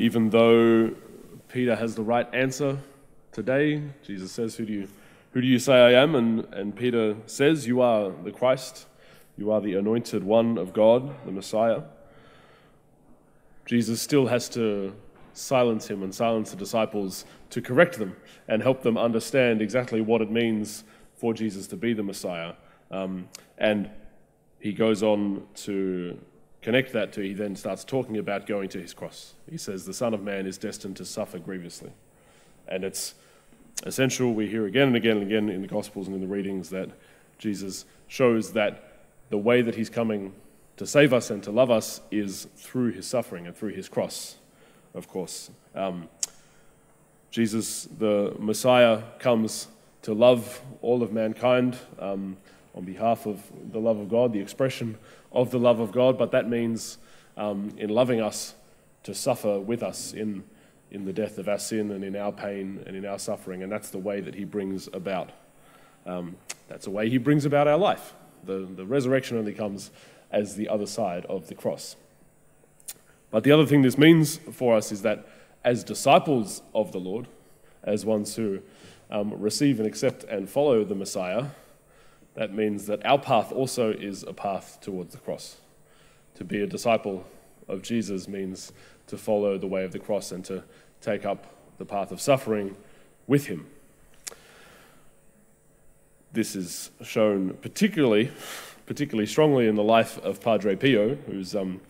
even 0.00 0.30
though 0.30 0.90
Peter 1.48 1.76
has 1.76 1.94
the 1.94 2.02
right 2.02 2.26
answer 2.32 2.78
today, 3.32 3.82
Jesus 4.02 4.32
says, 4.32 4.56
Who 4.56 4.64
do 4.64 4.72
you, 4.72 4.88
who 5.32 5.42
do 5.42 5.46
you 5.46 5.58
say 5.58 5.74
I 5.74 6.02
am? 6.02 6.14
And, 6.14 6.46
and 6.54 6.74
Peter 6.74 7.16
says, 7.26 7.66
You 7.66 7.82
are 7.82 8.10
the 8.10 8.32
Christ, 8.32 8.86
you 9.36 9.52
are 9.52 9.60
the 9.60 9.74
anointed 9.74 10.24
one 10.24 10.56
of 10.56 10.72
God, 10.72 11.14
the 11.26 11.32
Messiah. 11.32 11.82
Jesus 13.66 14.00
still 14.00 14.26
has 14.26 14.48
to 14.50 14.94
silence 15.34 15.86
him 15.86 16.02
and 16.02 16.14
silence 16.14 16.50
the 16.50 16.56
disciples 16.56 17.26
to 17.50 17.60
correct 17.60 17.98
them 17.98 18.16
and 18.48 18.62
help 18.62 18.82
them 18.82 18.96
understand 18.96 19.60
exactly 19.60 20.00
what 20.00 20.22
it 20.22 20.30
means 20.30 20.82
for 21.14 21.34
Jesus 21.34 21.66
to 21.66 21.76
be 21.76 21.92
the 21.92 22.02
Messiah. 22.02 22.54
Um, 22.90 23.28
and 23.58 23.90
he 24.60 24.72
goes 24.72 25.02
on 25.02 25.46
to 25.56 26.18
connect 26.62 26.92
that 26.92 27.12
to, 27.14 27.22
he 27.22 27.32
then 27.32 27.56
starts 27.56 27.84
talking 27.84 28.18
about 28.18 28.46
going 28.46 28.68
to 28.70 28.80
his 28.80 28.92
cross. 28.92 29.34
He 29.50 29.56
says, 29.56 29.84
The 29.84 29.94
Son 29.94 30.14
of 30.14 30.22
Man 30.22 30.46
is 30.46 30.58
destined 30.58 30.96
to 30.96 31.04
suffer 31.04 31.38
grievously. 31.38 31.92
And 32.68 32.84
it's 32.84 33.14
essential, 33.84 34.34
we 34.34 34.46
hear 34.46 34.66
again 34.66 34.88
and 34.88 34.96
again 34.96 35.16
and 35.18 35.26
again 35.26 35.48
in 35.48 35.62
the 35.62 35.68
Gospels 35.68 36.06
and 36.06 36.14
in 36.14 36.20
the 36.20 36.28
readings 36.28 36.70
that 36.70 36.90
Jesus 37.38 37.84
shows 38.08 38.52
that 38.52 39.02
the 39.30 39.38
way 39.38 39.62
that 39.62 39.74
he's 39.74 39.88
coming 39.88 40.34
to 40.76 40.86
save 40.86 41.12
us 41.12 41.30
and 41.30 41.42
to 41.42 41.50
love 41.50 41.70
us 41.70 42.00
is 42.10 42.46
through 42.56 42.92
his 42.92 43.06
suffering 43.06 43.46
and 43.46 43.56
through 43.56 43.72
his 43.72 43.88
cross, 43.88 44.36
of 44.94 45.08
course. 45.08 45.50
Um, 45.74 46.08
Jesus, 47.30 47.88
the 47.98 48.34
Messiah, 48.38 49.02
comes 49.18 49.68
to 50.02 50.12
love 50.12 50.60
all 50.82 51.02
of 51.02 51.12
mankind 51.12 51.76
um, 51.98 52.36
on 52.74 52.84
behalf 52.84 53.26
of 53.26 53.42
the 53.72 53.78
love 53.78 53.98
of 53.98 54.08
God, 54.08 54.32
the 54.32 54.40
expression 54.40 54.98
of 55.32 55.50
the 55.50 55.58
love 55.58 55.80
of 55.80 55.92
God, 55.92 56.18
but 56.18 56.30
that 56.32 56.48
means 56.48 56.98
um, 57.36 57.72
in 57.76 57.90
loving 57.90 58.20
us 58.20 58.54
to 59.02 59.14
suffer 59.14 59.58
with 59.58 59.82
us 59.82 60.12
in, 60.12 60.44
in 60.90 61.04
the 61.04 61.12
death 61.12 61.38
of 61.38 61.48
our 61.48 61.58
sin 61.58 61.90
and 61.90 62.04
in 62.04 62.16
our 62.16 62.32
pain 62.32 62.82
and 62.86 62.96
in 62.96 63.04
our 63.04 63.18
suffering, 63.18 63.62
and 63.62 63.72
that's 63.72 63.90
the 63.90 63.98
way 63.98 64.20
that 64.20 64.34
He 64.34 64.44
brings 64.44 64.88
about. 64.92 65.30
Um, 66.06 66.36
that's 66.68 66.84
the 66.84 66.90
way 66.90 67.08
He 67.08 67.18
brings 67.18 67.44
about 67.44 67.66
our 67.66 67.78
life. 67.78 68.14
The, 68.44 68.68
the 68.74 68.86
resurrection 68.86 69.36
only 69.36 69.52
comes 69.52 69.90
as 70.30 70.56
the 70.56 70.68
other 70.68 70.86
side 70.86 71.26
of 71.26 71.48
the 71.48 71.54
cross. 71.54 71.96
But 73.30 73.44
the 73.44 73.52
other 73.52 73.66
thing 73.66 73.82
this 73.82 73.98
means 73.98 74.38
for 74.52 74.76
us 74.76 74.92
is 74.92 75.02
that 75.02 75.26
as 75.64 75.84
disciples 75.84 76.62
of 76.74 76.92
the 76.92 76.98
Lord, 76.98 77.26
as 77.82 78.04
ones 78.04 78.34
who 78.36 78.60
um, 79.10 79.40
receive 79.40 79.78
and 79.78 79.86
accept 79.86 80.24
and 80.24 80.48
follow 80.48 80.84
the 80.84 80.94
Messiah, 80.94 81.46
that 82.40 82.54
means 82.54 82.86
that 82.86 83.04
our 83.04 83.18
path 83.18 83.52
also 83.52 83.92
is 83.92 84.22
a 84.22 84.32
path 84.32 84.78
towards 84.80 85.12
the 85.12 85.20
cross. 85.20 85.58
To 86.36 86.42
be 86.42 86.62
a 86.62 86.66
disciple 86.66 87.26
of 87.68 87.82
Jesus 87.82 88.28
means 88.28 88.72
to 89.08 89.18
follow 89.18 89.58
the 89.58 89.66
way 89.66 89.84
of 89.84 89.92
the 89.92 89.98
cross 89.98 90.32
and 90.32 90.42
to 90.46 90.64
take 91.02 91.26
up 91.26 91.48
the 91.76 91.84
path 91.84 92.10
of 92.10 92.18
suffering 92.18 92.76
with 93.26 93.48
him. 93.48 93.66
This 96.32 96.56
is 96.56 96.90
shown 97.02 97.58
particularly, 97.60 98.30
particularly 98.86 99.26
strongly 99.26 99.68
in 99.68 99.74
the 99.74 99.84
life 99.84 100.16
of 100.20 100.40
Padre 100.40 100.76
Pio, 100.76 101.16
who's 101.26 101.54
um, 101.54 101.82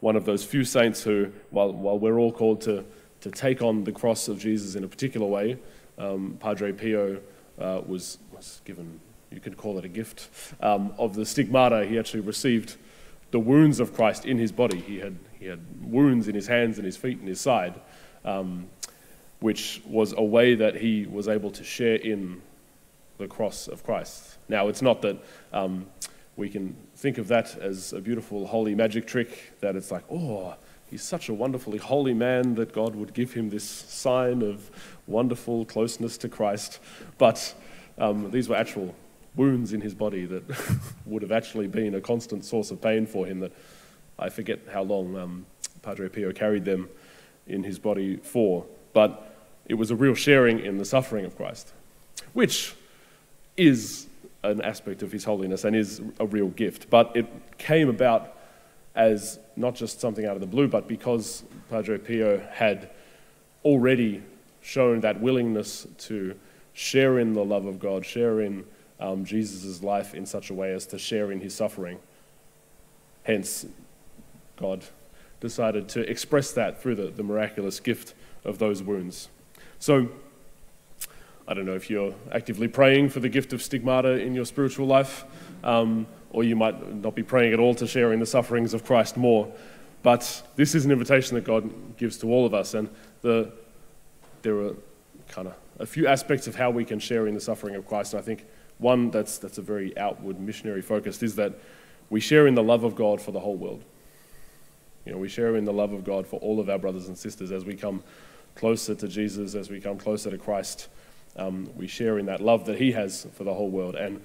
one 0.00 0.16
of 0.16 0.24
those 0.24 0.42
few 0.42 0.64
saints 0.64 1.02
who, 1.02 1.30
while, 1.50 1.74
while 1.74 1.98
we're 1.98 2.18
all 2.18 2.32
called 2.32 2.62
to, 2.62 2.86
to 3.20 3.30
take 3.30 3.60
on 3.60 3.84
the 3.84 3.92
cross 3.92 4.28
of 4.28 4.38
Jesus 4.38 4.76
in 4.76 4.82
a 4.82 4.88
particular 4.88 5.26
way, 5.26 5.58
um, 5.98 6.38
Padre 6.40 6.72
Pio 6.72 7.20
uh, 7.60 7.82
was, 7.86 8.16
was 8.32 8.62
given 8.64 8.98
you 9.30 9.40
could 9.40 9.56
call 9.56 9.78
it 9.78 9.84
a 9.84 9.88
gift, 9.88 10.28
um, 10.60 10.92
of 10.98 11.14
the 11.14 11.24
stigmata. 11.24 11.86
He 11.86 11.98
actually 11.98 12.20
received 12.20 12.76
the 13.30 13.38
wounds 13.38 13.80
of 13.80 13.94
Christ 13.94 14.24
in 14.24 14.38
his 14.38 14.52
body. 14.52 14.80
He 14.80 14.98
had, 14.98 15.16
he 15.38 15.46
had 15.46 15.60
wounds 15.82 16.28
in 16.28 16.34
his 16.34 16.46
hands 16.46 16.78
and 16.78 16.84
his 16.84 16.96
feet 16.96 17.18
and 17.18 17.28
his 17.28 17.40
side, 17.40 17.80
um, 18.24 18.68
which 19.38 19.82
was 19.86 20.12
a 20.16 20.22
way 20.22 20.54
that 20.54 20.76
he 20.76 21.06
was 21.06 21.28
able 21.28 21.50
to 21.52 21.64
share 21.64 21.96
in 21.96 22.42
the 23.18 23.28
cross 23.28 23.68
of 23.68 23.84
Christ. 23.84 24.38
Now, 24.48 24.68
it's 24.68 24.82
not 24.82 25.02
that 25.02 25.22
um, 25.52 25.86
we 26.36 26.48
can 26.48 26.76
think 26.96 27.18
of 27.18 27.28
that 27.28 27.56
as 27.58 27.92
a 27.92 28.00
beautiful 28.00 28.46
holy 28.46 28.74
magic 28.74 29.06
trick, 29.06 29.52
that 29.60 29.76
it's 29.76 29.90
like, 29.90 30.04
oh, 30.10 30.56
he's 30.86 31.02
such 31.02 31.28
a 31.28 31.34
wonderfully 31.34 31.78
holy 31.78 32.14
man 32.14 32.54
that 32.56 32.72
God 32.72 32.96
would 32.96 33.14
give 33.14 33.32
him 33.32 33.50
this 33.50 33.64
sign 33.64 34.42
of 34.42 34.70
wonderful 35.06 35.64
closeness 35.66 36.18
to 36.18 36.28
Christ. 36.28 36.80
But 37.18 37.54
um, 37.98 38.30
these 38.30 38.48
were 38.48 38.56
actual 38.56 38.94
wounds 39.36 39.72
in 39.72 39.80
his 39.80 39.94
body 39.94 40.26
that 40.26 40.42
would 41.06 41.22
have 41.22 41.32
actually 41.32 41.66
been 41.66 41.94
a 41.94 42.00
constant 42.00 42.44
source 42.44 42.70
of 42.70 42.80
pain 42.80 43.06
for 43.06 43.26
him 43.26 43.40
that 43.40 43.52
I 44.18 44.28
forget 44.28 44.60
how 44.72 44.82
long 44.82 45.16
um, 45.16 45.46
Padre 45.82 46.08
Pio 46.08 46.32
carried 46.32 46.64
them 46.64 46.88
in 47.46 47.62
his 47.64 47.78
body 47.78 48.16
for. 48.16 48.66
But 48.92 49.34
it 49.66 49.74
was 49.74 49.90
a 49.90 49.96
real 49.96 50.14
sharing 50.14 50.60
in 50.60 50.78
the 50.78 50.84
suffering 50.84 51.24
of 51.24 51.36
Christ, 51.36 51.72
which 52.32 52.74
is 53.56 54.06
an 54.42 54.60
aspect 54.62 55.02
of 55.02 55.12
his 55.12 55.24
holiness 55.24 55.64
and 55.64 55.76
is 55.76 56.00
a 56.18 56.26
real 56.26 56.48
gift. 56.48 56.90
But 56.90 57.14
it 57.14 57.26
came 57.58 57.88
about 57.88 58.36
as 58.94 59.38
not 59.56 59.74
just 59.74 60.00
something 60.00 60.26
out 60.26 60.34
of 60.34 60.40
the 60.40 60.46
blue, 60.46 60.66
but 60.66 60.88
because 60.88 61.44
Padre 61.68 61.98
Pio 61.98 62.38
had 62.50 62.90
already 63.64 64.22
shown 64.62 65.00
that 65.00 65.20
willingness 65.20 65.86
to 65.98 66.34
share 66.72 67.18
in 67.18 67.34
the 67.34 67.44
love 67.44 67.66
of 67.66 67.78
God, 67.78 68.04
share 68.04 68.40
in 68.40 68.64
um, 69.00 69.24
Jesus' 69.24 69.82
life 69.82 70.14
in 70.14 70.26
such 70.26 70.50
a 70.50 70.54
way 70.54 70.72
as 70.72 70.86
to 70.86 70.98
share 70.98 71.32
in 71.32 71.40
his 71.40 71.54
suffering. 71.54 71.98
Hence, 73.24 73.66
God 74.56 74.84
decided 75.40 75.88
to 75.90 76.08
express 76.08 76.52
that 76.52 76.80
through 76.80 76.96
the, 76.96 77.08
the 77.08 77.22
miraculous 77.22 77.80
gift 77.80 78.14
of 78.44 78.58
those 78.58 78.82
wounds. 78.82 79.28
So, 79.78 80.08
I 81.48 81.54
don't 81.54 81.64
know 81.66 81.74
if 81.74 81.90
you're 81.90 82.14
actively 82.30 82.68
praying 82.68 83.08
for 83.08 83.20
the 83.20 83.28
gift 83.28 83.52
of 83.52 83.62
stigmata 83.62 84.20
in 84.20 84.34
your 84.34 84.44
spiritual 84.44 84.86
life, 84.86 85.24
um, 85.64 86.06
or 86.30 86.44
you 86.44 86.54
might 86.54 86.94
not 86.94 87.14
be 87.14 87.22
praying 87.22 87.52
at 87.52 87.58
all 87.58 87.74
to 87.74 87.86
share 87.86 88.12
in 88.12 88.20
the 88.20 88.26
sufferings 88.26 88.72
of 88.72 88.84
Christ 88.84 89.16
more. 89.16 89.50
But 90.02 90.42
this 90.56 90.74
is 90.74 90.84
an 90.84 90.92
invitation 90.92 91.34
that 91.34 91.44
God 91.44 91.96
gives 91.96 92.18
to 92.18 92.30
all 92.30 92.46
of 92.46 92.54
us, 92.54 92.74
and 92.74 92.88
the, 93.22 93.50
there 94.42 94.58
are 94.60 94.74
kind 95.28 95.48
of 95.48 95.54
a 95.78 95.86
few 95.86 96.06
aspects 96.06 96.46
of 96.46 96.54
how 96.54 96.70
we 96.70 96.84
can 96.84 96.98
share 96.98 97.26
in 97.26 97.34
the 97.34 97.40
suffering 97.40 97.74
of 97.74 97.86
Christ. 97.86 98.12
And 98.12 98.22
I 98.22 98.24
think 98.24 98.46
one 98.80 99.10
that's, 99.10 99.38
that's 99.38 99.58
a 99.58 99.62
very 99.62 99.96
outward 99.96 100.40
missionary 100.40 100.82
focused 100.82 101.22
is 101.22 101.36
that 101.36 101.54
we 102.08 102.20
share 102.20 102.46
in 102.46 102.54
the 102.54 102.62
love 102.62 102.82
of 102.82 102.96
God 102.96 103.20
for 103.20 103.30
the 103.30 103.40
whole 103.40 103.56
world. 103.56 103.84
You 105.04 105.12
know, 105.12 105.18
we 105.18 105.28
share 105.28 105.56
in 105.56 105.64
the 105.64 105.72
love 105.72 105.92
of 105.92 106.04
God 106.04 106.26
for 106.26 106.38
all 106.40 106.60
of 106.60 106.68
our 106.68 106.78
brothers 106.78 107.08
and 107.08 107.16
sisters 107.16 107.52
as 107.52 107.64
we 107.64 107.74
come 107.74 108.02
closer 108.54 108.94
to 108.94 109.08
Jesus, 109.08 109.54
as 109.54 109.70
we 109.70 109.80
come 109.80 109.98
closer 109.98 110.30
to 110.30 110.38
Christ. 110.38 110.88
Um, 111.36 111.70
we 111.76 111.86
share 111.86 112.18
in 112.18 112.26
that 112.26 112.40
love 112.40 112.66
that 112.66 112.78
He 112.78 112.92
has 112.92 113.26
for 113.34 113.44
the 113.44 113.54
whole 113.54 113.70
world. 113.70 113.94
And 113.94 114.22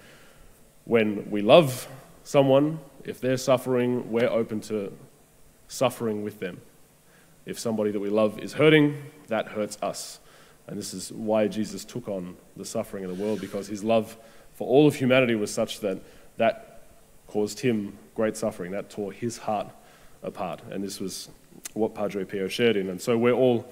when 0.85 1.29
we 1.29 1.41
love 1.41 1.87
someone, 2.23 2.79
if 3.03 3.21
they're 3.21 3.37
suffering, 3.37 4.11
we're 4.11 4.29
open 4.29 4.59
to 4.61 4.91
suffering 5.67 6.23
with 6.23 6.39
them. 6.39 6.59
If 7.45 7.59
somebody 7.59 7.91
that 7.91 7.99
we 7.99 8.09
love 8.09 8.39
is 8.39 8.53
hurting, 8.53 9.01
that 9.27 9.49
hurts 9.49 9.77
us. 9.81 10.19
And 10.67 10.77
this 10.77 10.93
is 10.93 11.11
why 11.11 11.47
Jesus 11.47 11.85
took 11.85 12.07
on 12.09 12.35
the 12.57 12.65
suffering 12.65 13.05
of 13.05 13.15
the 13.15 13.23
world, 13.23 13.39
because 13.39 13.67
His 13.67 13.83
love 13.83 14.17
for 14.55 14.67
all 14.67 14.87
of 14.87 14.95
humanity 14.95 15.35
was 15.35 15.53
such 15.53 15.79
that 15.81 15.99
that 16.37 16.81
caused 17.27 17.59
him 17.59 17.97
great 18.15 18.35
suffering. 18.35 18.71
That 18.71 18.89
tore 18.89 19.11
his 19.11 19.37
heart 19.37 19.67
apart. 20.23 20.61
And 20.71 20.83
this 20.83 20.99
was 20.99 21.29
what 21.73 21.93
Padre 21.93 22.23
Pio 22.25 22.47
shared 22.47 22.77
in. 22.77 22.89
And 22.89 23.01
so 23.01 23.17
we're 23.17 23.33
all 23.33 23.65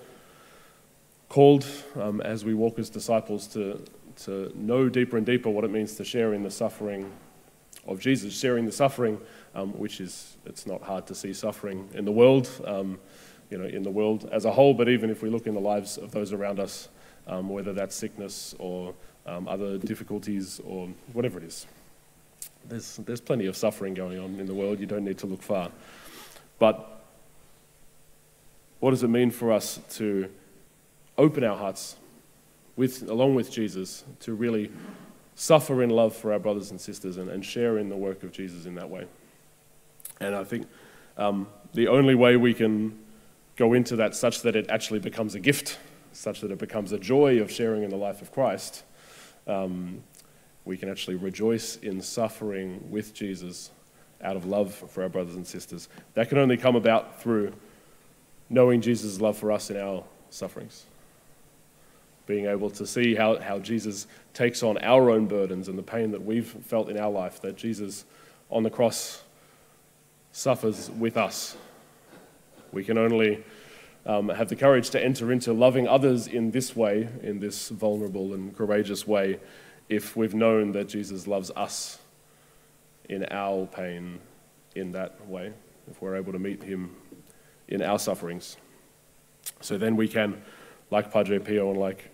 called 1.29 1.65
um, 1.99 2.21
as 2.21 2.45
we 2.45 2.53
walk 2.53 2.77
as 2.77 2.89
disciples 2.89 3.47
to, 3.47 3.83
to 4.23 4.51
know 4.55 4.89
deeper 4.89 5.17
and 5.17 5.25
deeper 5.25 5.49
what 5.49 5.63
it 5.63 5.71
means 5.71 5.95
to 5.95 6.05
share 6.05 6.33
in 6.33 6.43
the 6.43 6.51
suffering 6.51 7.11
of 7.87 7.99
Jesus, 7.99 8.37
sharing 8.37 8.65
the 8.65 8.71
suffering, 8.71 9.19
um, 9.55 9.69
which 9.77 9.99
is, 9.99 10.37
it's 10.45 10.67
not 10.67 10.81
hard 10.81 11.07
to 11.07 11.15
see 11.15 11.33
suffering 11.33 11.89
in 11.93 12.05
the 12.05 12.11
world, 12.11 12.49
um, 12.65 12.99
you 13.49 13.57
know, 13.57 13.65
in 13.65 13.83
the 13.83 13.89
world 13.89 14.29
as 14.31 14.45
a 14.45 14.51
whole, 14.51 14.73
but 14.73 14.87
even 14.87 15.09
if 15.09 15.21
we 15.21 15.29
look 15.29 15.47
in 15.47 15.53
the 15.53 15.59
lives 15.59 15.97
of 15.97 16.11
those 16.11 16.33
around 16.33 16.59
us, 16.59 16.87
um, 17.27 17.49
whether 17.49 17.73
that's 17.73 17.95
sickness 17.95 18.53
or 18.59 18.93
um, 19.25 19.47
other 19.47 19.77
difficulties, 19.77 20.59
or 20.65 20.89
whatever 21.13 21.39
it 21.39 21.45
is. 21.45 21.65
There's, 22.67 22.97
there's 22.97 23.21
plenty 23.21 23.45
of 23.45 23.55
suffering 23.55 23.93
going 23.93 24.19
on 24.19 24.39
in 24.39 24.45
the 24.45 24.53
world. 24.53 24.79
You 24.79 24.85
don't 24.85 25.03
need 25.03 25.17
to 25.19 25.27
look 25.27 25.41
far. 25.41 25.71
But 26.59 27.03
what 28.79 28.91
does 28.91 29.03
it 29.03 29.09
mean 29.09 29.31
for 29.31 29.51
us 29.51 29.79
to 29.91 30.29
open 31.17 31.43
our 31.43 31.57
hearts 31.57 31.95
with, 32.75 33.09
along 33.09 33.35
with 33.35 33.51
Jesus 33.51 34.03
to 34.21 34.33
really 34.33 34.71
suffer 35.35 35.83
in 35.83 35.89
love 35.89 36.15
for 36.15 36.31
our 36.31 36.39
brothers 36.39 36.71
and 36.71 36.79
sisters 36.79 37.17
and, 37.17 37.29
and 37.29 37.45
share 37.45 37.77
in 37.77 37.89
the 37.89 37.97
work 37.97 38.23
of 38.23 38.31
Jesus 38.31 38.65
in 38.65 38.75
that 38.75 38.89
way? 38.89 39.07
And 40.19 40.35
I 40.35 40.43
think 40.43 40.67
um, 41.17 41.47
the 41.73 41.87
only 41.87 42.15
way 42.15 42.37
we 42.37 42.53
can 42.53 42.97
go 43.55 43.73
into 43.73 43.95
that 43.97 44.15
such 44.15 44.41
that 44.41 44.55
it 44.55 44.69
actually 44.69 44.99
becomes 44.99 45.35
a 45.35 45.39
gift, 45.39 45.77
such 46.11 46.41
that 46.41 46.51
it 46.51 46.59
becomes 46.59 46.91
a 46.91 46.99
joy 46.99 47.39
of 47.39 47.51
sharing 47.51 47.83
in 47.83 47.89
the 47.89 47.97
life 47.97 48.21
of 48.21 48.31
Christ, 48.31 48.83
um, 49.47 50.03
we 50.65 50.77
can 50.77 50.89
actually 50.89 51.15
rejoice 51.15 51.77
in 51.77 52.01
suffering 52.01 52.89
with 52.89 53.13
Jesus 53.13 53.71
out 54.21 54.35
of 54.35 54.45
love 54.45 54.73
for 54.73 55.03
our 55.03 55.09
brothers 55.09 55.35
and 55.35 55.45
sisters. 55.45 55.89
That 56.13 56.29
can 56.29 56.37
only 56.37 56.57
come 56.57 56.75
about 56.75 57.21
through 57.21 57.53
knowing 58.49 58.81
Jesus' 58.81 59.19
love 59.19 59.37
for 59.37 59.51
us 59.51 59.69
in 59.69 59.77
our 59.77 60.03
sufferings. 60.29 60.85
Being 62.25 62.45
able 62.45 62.69
to 62.71 62.87
see 62.87 63.15
how, 63.15 63.37
how 63.39 63.59
Jesus 63.59 64.07
takes 64.33 64.63
on 64.63 64.77
our 64.77 65.09
own 65.09 65.27
burdens 65.27 65.67
and 65.67 65.77
the 65.77 65.83
pain 65.83 66.11
that 66.11 66.23
we've 66.23 66.47
felt 66.47 66.89
in 66.89 66.97
our 66.97 67.11
life, 67.11 67.41
that 67.41 67.57
Jesus 67.57 68.05
on 68.49 68.63
the 68.63 68.69
cross 68.69 69.23
suffers 70.31 70.89
with 70.91 71.17
us. 71.17 71.57
We 72.71 72.83
can 72.83 72.97
only 72.97 73.43
um, 74.05 74.29
have 74.29 74.49
the 74.49 74.55
courage 74.55 74.89
to 74.91 75.03
enter 75.03 75.31
into 75.31 75.53
loving 75.53 75.87
others 75.87 76.27
in 76.27 76.51
this 76.51 76.75
way, 76.75 77.07
in 77.21 77.39
this 77.39 77.69
vulnerable 77.69 78.33
and 78.33 78.55
courageous 78.55 79.07
way, 79.07 79.39
if 79.89 80.15
we've 80.15 80.33
known 80.33 80.71
that 80.73 80.89
Jesus 80.89 81.27
loves 81.27 81.51
us 81.55 81.99
in 83.09 83.25
our 83.31 83.65
pain 83.65 84.19
in 84.75 84.91
that 84.91 85.25
way, 85.27 85.53
if 85.89 86.01
we're 86.01 86.15
able 86.15 86.31
to 86.33 86.39
meet 86.39 86.63
him 86.63 86.95
in 87.67 87.81
our 87.81 87.99
sufferings. 87.99 88.57
So 89.61 89.77
then 89.77 89.95
we 89.95 90.07
can, 90.07 90.41
like 90.89 91.11
Padre 91.11 91.39
Pio 91.39 91.71
and 91.71 91.79
like 91.79 92.09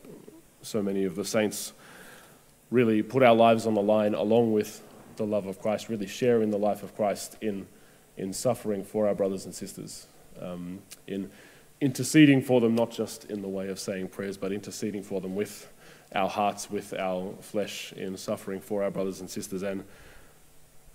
so 0.62 0.82
many 0.82 1.06
of 1.06 1.16
the 1.16 1.26
saints, 1.26 1.74
really 2.70 3.02
put 3.02 3.24
our 3.24 3.36
lives 3.36 3.66
on 3.66 3.74
the 3.74 3.82
line 3.82 4.14
along 4.14 4.52
with 4.52 4.84
the 5.16 5.26
love 5.26 5.48
of 5.48 5.60
Christ, 5.60 5.90
really 5.90 6.08
share 6.08 6.42
in 6.42 6.52
the 6.52 6.58
life 6.58 6.84
of 6.84 6.96
Christ 6.96 7.38
in, 7.42 7.68
in 8.18 8.34
suffering 8.34 8.84
for 8.84 9.08
our 9.08 9.16
brothers 9.16 9.46
and 9.46 9.54
sisters, 9.54 10.08
um, 10.42 10.82
in 11.08 11.30
interceding 11.82 12.42
for 12.42 12.60
them, 12.60 12.76
not 12.76 12.92
just 12.92 13.26
in 13.26 13.42
the 13.42 13.48
way 13.48 13.70
of 13.70 13.80
saying 13.80 14.10
prayers, 14.10 14.38
but 14.38 14.52
interceding 14.52 15.04
for 15.04 15.22
them 15.22 15.36
with 15.36 15.72
our 16.14 16.30
hearts, 16.30 16.70
with 16.70 16.94
our 16.94 17.34
flesh, 17.42 17.94
in 17.94 18.18
suffering 18.18 18.60
for 18.60 18.84
our 18.84 18.92
brothers 18.92 19.20
and 19.20 19.30
sisters, 19.30 19.64
and 19.64 19.84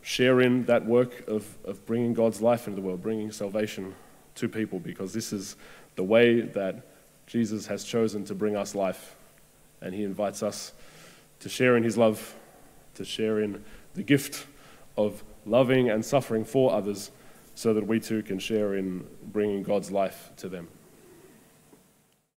share 0.03 0.41
in 0.41 0.65
that 0.67 0.85
work 0.85 1.27
of, 1.29 1.57
of 1.65 1.85
bringing 1.87 2.13
God's 2.13 2.43
life 2.43 2.67
into 2.67 2.81
the 2.81 2.87
world, 2.87 3.03
bringing 3.03 3.33
salvation 3.33 3.95
to 4.35 4.49
people, 4.49 4.79
because 4.79 5.13
this 5.13 5.33
is 5.33 5.57
the 5.97 6.03
way 6.03 6.41
that 6.41 6.83
Jesus 7.27 7.67
has 7.67 7.85
chosen 7.85 8.25
to 8.27 8.35
bring 8.35 8.57
us 8.57 8.75
life. 8.75 9.17
And 9.81 9.95
he 9.95 10.03
invites 10.03 10.43
us 10.43 10.73
to 11.41 11.49
share 11.49 11.77
in 11.77 11.83
his 11.83 11.97
love, 11.97 12.35
to 12.95 13.05
share 13.05 13.41
in 13.41 13.65
the 13.95 14.03
gift 14.03 14.47
of 14.97 15.23
loving 15.47 15.89
and 15.89 16.05
suffering 16.05 16.45
for 16.45 16.73
others 16.73 17.11
so 17.55 17.75
that 17.75 17.87
we 17.87 18.01
too 18.01 18.23
can 18.23 18.39
share 18.39 18.75
in 18.75 19.07
bringing 19.23 19.63
God's 19.63 19.91
life 19.91 20.33
to 20.39 20.49
them. 20.49 20.69